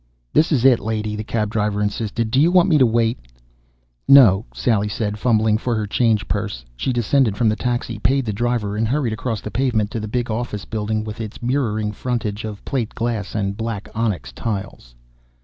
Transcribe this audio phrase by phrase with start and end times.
[0.33, 2.31] "This is it, lady!" the cab driver insisted.
[2.31, 3.19] "Do you want me to wait?"
[4.07, 6.65] "No," Sally said, fumbling for her change purse.
[6.75, 10.07] She descended from the taxi, paid the driver and hurried across the pavement to the
[10.07, 14.95] big office building with its mirroring frontage of plate glass and black onyx tiles.